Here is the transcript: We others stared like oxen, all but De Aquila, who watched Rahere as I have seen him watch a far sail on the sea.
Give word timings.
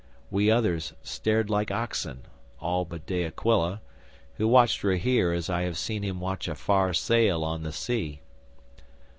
We 0.31 0.49
others 0.49 0.93
stared 1.03 1.51
like 1.51 1.69
oxen, 1.69 2.23
all 2.59 2.85
but 2.85 3.05
De 3.05 3.23
Aquila, 3.23 3.81
who 4.37 4.47
watched 4.47 4.83
Rahere 4.83 5.31
as 5.35 5.47
I 5.47 5.61
have 5.61 5.77
seen 5.77 6.01
him 6.01 6.19
watch 6.19 6.47
a 6.47 6.55
far 6.55 6.91
sail 6.91 7.43
on 7.43 7.61
the 7.61 7.71
sea. 7.71 8.21